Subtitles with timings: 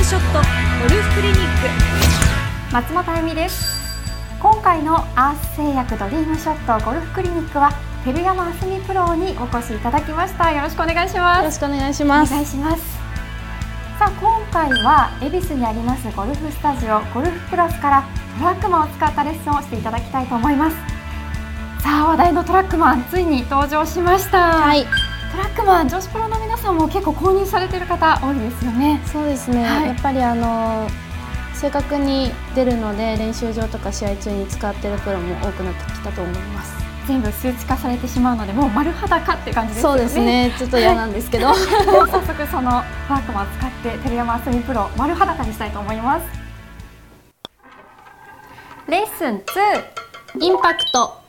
[0.00, 0.44] ルショットゴ
[0.88, 2.72] ルフクリニック。
[2.72, 3.78] 松本あゆみです。
[4.40, 7.70] 今回のアース製薬ドリームショットゴルフクリニックは
[8.06, 10.52] 照山あすみプロにお越しいただきました。
[10.52, 11.38] よろしくお願いします。
[11.40, 12.32] よろしくお願いします。
[12.32, 12.82] お願いします。
[13.98, 18.08] さあ今回は恵比寿にありますゴルフスタジオゴルフプラスから
[18.38, 20.76] トラックマンを使ったレッスンをしていただきたいと思います。
[21.82, 24.62] さあ話題のトラックマンついに登場しました。
[24.62, 24.86] はい。
[25.30, 29.00] トラックマン女子プロの皆さんも結構購入されている方多いですよね。
[29.06, 30.88] そうですね、はい、やっぱりあの
[31.54, 36.74] 正確に出るので練習場とか試合中に使っているプロも多くなってきたと思います。
[37.06, 39.98] 全部数値化されてしまうのでもう丸裸って感じですよね。
[39.98, 40.54] そうですね。
[40.58, 46.24] ちょっと嫌なんですけど、はい、早速そのトラックマンを使って照山あすみプロ丸裸にしたいと思います。
[48.88, 49.36] レッスン
[50.36, 51.20] 2インパクト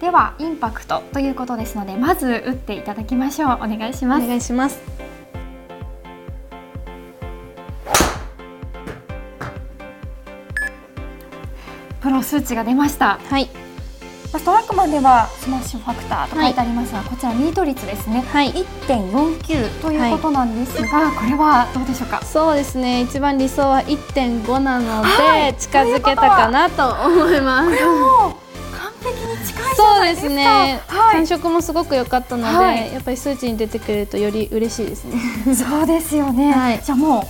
[0.00, 3.50] ではインパクトということですのでまず打っていただきましょう。
[3.52, 4.24] お願いします。
[4.24, 4.80] お願いします。
[12.00, 13.18] プロ数値が出ました。
[13.28, 13.50] はい。
[14.32, 22.24] ストラックマンではスマッシュファクターと書いてありますが、はい、こちらミート率ですね、はい、1.49ということなんですが、はい、これはどうでしょうか？
[22.24, 23.02] そうですね。
[23.02, 28.49] 一番理想は1.5なので、近づけたかなと思います
[29.76, 35.18] そうですね、はい、感触もすごく良かったので、はい、やっぱり数値に出てくるとより嬉しいですね。
[35.54, 37.22] そうですよね、はい、じゃあもう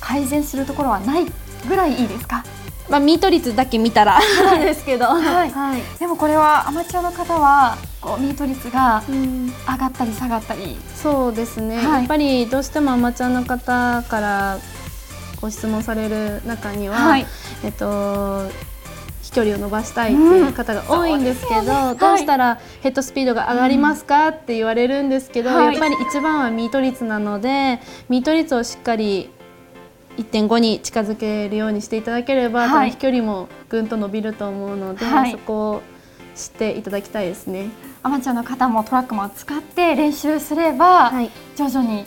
[0.00, 1.26] 改善するところはない
[1.68, 2.44] ぐらいいいですか？
[2.88, 4.18] まあ、ミート率だけ見たら。
[4.44, 14.58] なんですけど、 はい、はい、でもこれはアマチュアの方はこうミート率が上がったり下がったり、そうですね、やっぱりどうしてもアマチュアの方から
[15.40, 17.18] ご質問される中には、
[17.62, 18.50] えっと
[19.28, 21.66] 飛距離を伸ばしたいっていう方が多いんですけど、うん。
[21.66, 27.78] ね、どうしたらヘッドスピードが上がりますかって言われるんですけど、はい、やっぱり一番はミート率なので
[28.08, 29.28] ミート率をしっかり
[30.16, 35.82] 1.5に近づけるようにしていただければ、はい、飛距離もぐんと伸びると思うので、はい、そこを
[36.34, 37.68] 知っていただきたいですね。
[38.02, 41.12] アマチュアの方もトラックマンを使って練習すれば、
[41.54, 42.06] 徐々に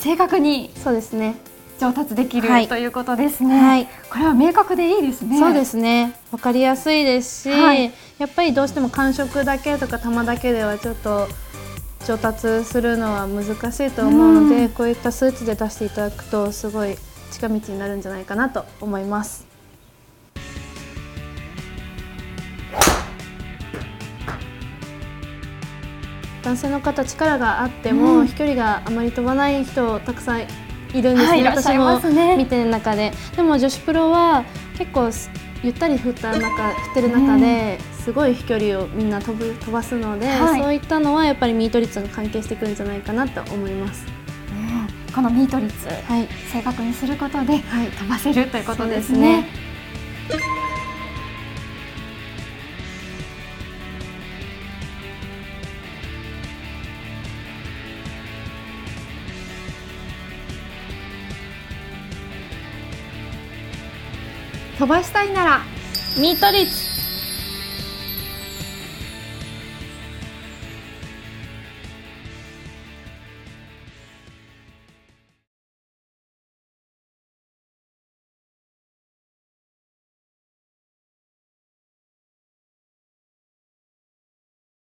[0.00, 1.36] 正確にそうですね
[1.84, 5.38] 上達できる、はい、ということですね、はい、これは明確でいいですね。
[5.38, 6.14] そうですね。
[6.32, 11.28] わかりやすいですし、はい、やっぱりどうしても感触だけとか球だけではちょっと
[12.06, 16.96] 上達するのは難しいと思うので、こういった数値で出していただくとすごい
[17.30, 19.46] 近道になるんじゃないかなと思います。
[26.42, 30.46] 男性の方力があっても、うん、飛距離があまり飛ばない人たくさん
[30.94, 32.00] いるんですね、はい、私も
[32.36, 33.12] 見てる中で。
[33.36, 34.44] でも女子プロは
[34.78, 35.10] 結構
[35.62, 44.06] ゆったり振った中振ってる中で、すごい飛距離をみんな飛ぶ飛ばすので、はい、そういったのはやっぱりミート率が関係してくるんじゃないかなと思います。
[45.14, 49.46] このミート率、はい、正確にすることで、はい、飛ばせるということですね。
[64.78, 65.60] 飛ばしたいなら。
[66.18, 67.03] ミート率